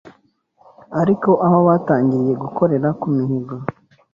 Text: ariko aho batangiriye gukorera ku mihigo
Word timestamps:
ariko 1.01 1.29
aho 1.45 1.57
batangiriye 1.67 2.33
gukorera 2.43 2.87
ku 2.99 3.07
mihigo 3.15 3.55